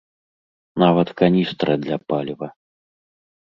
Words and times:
Нават 0.83 1.07
каністра 1.19 1.73
для 1.85 1.97
паліва. 2.09 2.47